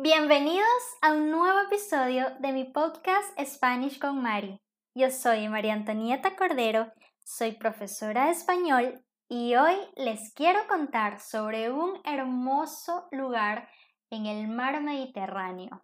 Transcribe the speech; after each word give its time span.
Bienvenidos 0.00 0.64
a 1.02 1.10
un 1.10 1.32
nuevo 1.32 1.58
episodio 1.58 2.30
de 2.38 2.52
mi 2.52 2.62
podcast 2.62 3.36
Spanish 3.44 3.98
con 3.98 4.22
Mari. 4.22 4.60
Yo 4.94 5.10
soy 5.10 5.48
María 5.48 5.72
Antonieta 5.72 6.36
Cordero, 6.36 6.92
soy 7.24 7.56
profesora 7.56 8.26
de 8.26 8.30
español 8.30 9.04
y 9.28 9.56
hoy 9.56 9.74
les 9.96 10.32
quiero 10.34 10.68
contar 10.68 11.18
sobre 11.18 11.72
un 11.72 12.00
hermoso 12.04 13.08
lugar 13.10 13.68
en 14.08 14.26
el 14.26 14.46
mar 14.46 14.80
Mediterráneo. 14.80 15.82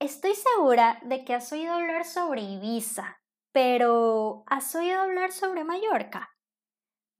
Estoy 0.00 0.34
segura 0.34 0.98
de 1.04 1.24
que 1.24 1.34
has 1.34 1.52
oído 1.52 1.74
hablar 1.74 2.06
sobre 2.06 2.42
Ibiza, 2.42 3.20
pero 3.52 4.42
¿has 4.48 4.74
oído 4.74 5.00
hablar 5.00 5.30
sobre 5.30 5.62
Mallorca? 5.62 6.34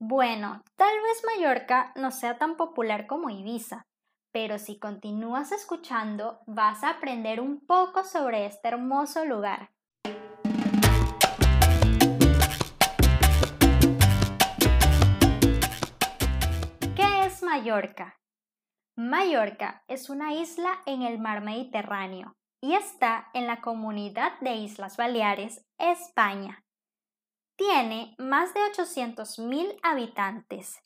Bueno, 0.01 0.65
tal 0.75 1.01
vez 1.03 1.23
Mallorca 1.25 1.93
no 1.95 2.11
sea 2.11 2.39
tan 2.39 2.57
popular 2.57 3.07
como 3.07 3.31
Ibiza, 3.31 3.87
pero 4.39 4.59
si 4.59 4.79
continúas 4.79 5.51
escuchando 5.51 6.41
vas 6.47 6.85
a 6.85 6.91
aprender 6.91 7.41
un 7.41 7.65
poco 7.65 8.05
sobre 8.05 8.45
este 8.45 8.69
hermoso 8.69 9.25
lugar. 9.25 9.71
¿Qué 16.95 17.25
es 17.25 17.43
Mallorca? 17.43 18.21
Mallorca 18.95 19.83
es 19.89 20.11
una 20.11 20.35
isla 20.35 20.83
en 20.85 21.01
el 21.01 21.19
mar 21.19 21.43
Mediterráneo 21.43 22.37
y 22.61 22.75
está 22.75 23.31
en 23.33 23.47
la 23.47 23.63
comunidad 23.63 24.39
de 24.41 24.57
Islas 24.57 24.99
Baleares, 24.99 25.65
España. 25.79 26.63
Tiene 27.57 28.15
más 28.19 28.53
de 28.53 28.61
800.000 28.61 29.79
habitantes. 29.83 30.83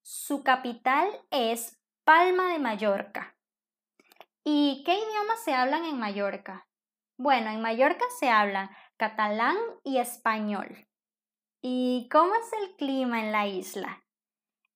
Su 0.00 0.44
capital 0.44 1.08
es 1.32 1.80
Palma 2.04 2.52
de 2.52 2.58
Mallorca. 2.58 3.34
¿Y 4.44 4.82
qué 4.84 4.92
idiomas 4.92 5.42
se 5.42 5.54
hablan 5.54 5.86
en 5.86 5.98
Mallorca? 5.98 6.68
Bueno, 7.16 7.48
en 7.48 7.62
Mallorca 7.62 8.04
se 8.20 8.28
hablan 8.28 8.68
catalán 8.98 9.56
y 9.84 9.96
español. 9.96 10.86
¿Y 11.62 12.06
cómo 12.12 12.34
es 12.34 12.52
el 12.60 12.76
clima 12.76 13.20
en 13.24 13.32
la 13.32 13.46
isla? 13.46 14.04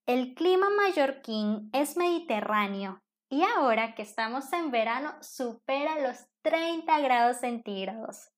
El 0.07 0.35
clima 0.35 0.71
mallorquín 0.71 1.69
es 1.75 1.99
mediterráneo 1.99 3.03
y 3.29 3.43
ahora 3.43 3.95
que 3.95 4.01
estamos 4.01 4.51
en 4.55 4.71
verano 4.71 5.13
supera 5.21 6.01
los 6.01 6.17
30 6.41 6.99
grados 7.01 7.41
centígrados. 7.41 8.31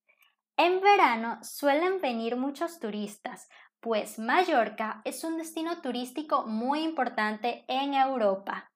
En 0.57 0.81
verano 0.81 1.39
suelen 1.45 2.01
venir 2.01 2.35
muchos 2.35 2.81
turistas, 2.81 3.49
pues 3.79 4.19
Mallorca 4.19 5.01
es 5.05 5.23
un 5.23 5.39
destino 5.39 5.81
turístico 5.81 6.45
muy 6.49 6.83
importante 6.83 7.65
en 7.69 7.95
Europa. 7.95 8.70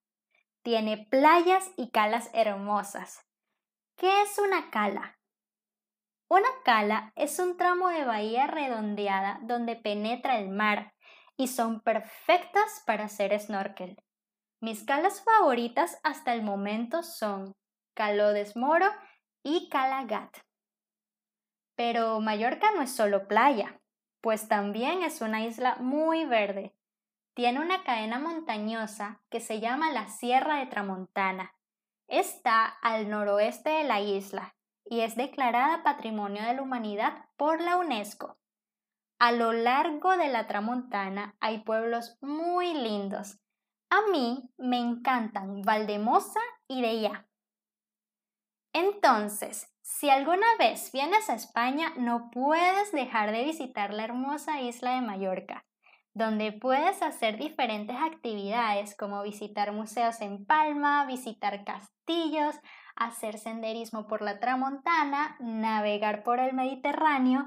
Tiene 0.64 1.06
playas 1.10 1.70
y 1.76 1.90
calas 1.90 2.30
hermosas. 2.32 3.22
¿Qué 3.98 4.22
es 4.22 4.38
una 4.38 4.70
cala? 4.70 5.18
Una 6.26 6.48
cala 6.64 7.12
es 7.16 7.38
un 7.38 7.58
tramo 7.58 7.90
de 7.90 8.06
bahía 8.06 8.46
redondeada 8.46 9.40
donde 9.42 9.76
penetra 9.76 10.38
el 10.38 10.48
mar 10.48 10.94
y 11.36 11.48
son 11.48 11.82
perfectas 11.82 12.82
para 12.86 13.04
hacer 13.04 13.38
snorkel. 13.38 14.02
Mis 14.62 14.84
calas 14.84 15.22
favoritas 15.22 16.00
hasta 16.02 16.32
el 16.32 16.42
momento 16.42 17.02
son 17.02 17.54
Calodes 17.92 18.56
Moro 18.56 18.86
y 19.42 19.68
Calagat. 19.68 20.34
Pero 21.76 22.20
Mallorca 22.20 22.72
no 22.72 22.80
es 22.80 22.90
solo 22.90 23.28
playa, 23.28 23.82
pues 24.22 24.48
también 24.48 25.02
es 25.02 25.20
una 25.20 25.44
isla 25.44 25.76
muy 25.80 26.24
verde, 26.24 26.74
tiene 27.34 27.60
una 27.60 27.82
cadena 27.82 28.18
montañosa 28.18 29.20
que 29.28 29.40
se 29.40 29.60
llama 29.60 29.90
la 29.90 30.08
Sierra 30.08 30.56
de 30.56 30.66
Tramontana. 30.66 31.52
Está 32.06 32.64
al 32.64 33.10
noroeste 33.10 33.70
de 33.70 33.84
la 33.84 34.00
isla 34.00 34.54
y 34.84 35.00
es 35.00 35.16
declarada 35.16 35.82
Patrimonio 35.82 36.42
de 36.44 36.54
la 36.54 36.62
Humanidad 36.62 37.26
por 37.36 37.60
la 37.60 37.76
UNESCO. 37.76 38.38
A 39.18 39.32
lo 39.32 39.52
largo 39.52 40.16
de 40.16 40.28
la 40.28 40.46
Tramontana 40.46 41.34
hay 41.40 41.58
pueblos 41.64 42.16
muy 42.20 42.72
lindos. 42.74 43.38
A 43.90 44.02
mí 44.12 44.48
me 44.56 44.78
encantan 44.78 45.62
Valdemosa 45.62 46.40
y 46.68 46.82
Deya. 46.82 47.26
Entonces, 48.72 49.72
si 49.82 50.10
alguna 50.10 50.46
vez 50.58 50.90
vienes 50.92 51.30
a 51.30 51.34
España, 51.34 51.92
no 51.96 52.30
puedes 52.30 52.92
dejar 52.92 53.30
de 53.32 53.44
visitar 53.44 53.92
la 53.92 54.04
hermosa 54.04 54.60
isla 54.60 54.94
de 54.94 55.00
Mallorca 55.00 55.64
donde 56.14 56.52
puedes 56.52 57.02
hacer 57.02 57.38
diferentes 57.38 57.96
actividades 57.96 58.96
como 58.96 59.22
visitar 59.22 59.72
museos 59.72 60.20
en 60.20 60.46
Palma, 60.46 61.04
visitar 61.06 61.64
castillos, 61.64 62.54
hacer 62.94 63.38
senderismo 63.38 64.06
por 64.06 64.22
la 64.22 64.38
Tramontana, 64.38 65.36
navegar 65.40 66.22
por 66.22 66.38
el 66.38 66.54
Mediterráneo, 66.54 67.44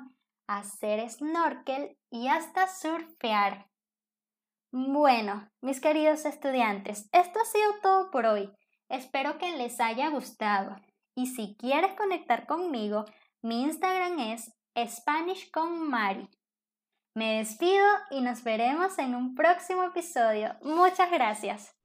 hacer 0.48 1.10
snorkel 1.10 1.98
y 2.10 2.28
hasta 2.28 2.68
surfear. 2.68 3.70
Bueno, 4.72 5.50
mis 5.62 5.80
queridos 5.80 6.26
estudiantes, 6.26 7.10
esto 7.14 7.40
ha 7.40 7.46
sido 7.46 7.72
todo 7.82 8.12
por 8.12 8.26
hoy. 8.26 8.52
Espero 8.90 9.38
que 9.38 9.58
les 9.58 9.80
haya 9.80 10.10
gustado. 10.10 10.76
Y 11.16 11.28
si 11.28 11.56
quieres 11.58 11.94
conectar 11.94 12.46
conmigo, 12.46 13.06
mi 13.42 13.64
Instagram 13.64 14.20
es 14.20 14.54
Spanish 14.78 15.50
con 15.52 15.90
Mari. 15.90 16.30
Me 17.18 17.40
despido 17.40 17.84
y 18.12 18.22
nos 18.22 18.44
veremos 18.44 19.00
en 19.00 19.16
un 19.16 19.34
próximo 19.34 19.82
episodio. 19.82 20.56
Muchas 20.62 21.10
gracias. 21.10 21.76